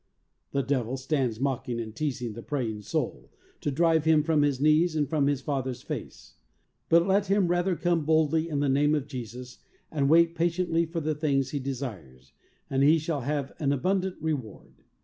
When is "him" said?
4.03-4.23, 7.27-7.47